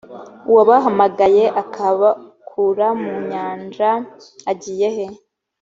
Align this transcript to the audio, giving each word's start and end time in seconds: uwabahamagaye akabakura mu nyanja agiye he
uwabahamagaye 0.49 1.45
akabakura 1.61 2.87
mu 3.01 3.13
nyanja 3.29 3.89
agiye 4.51 4.87
he 4.97 5.05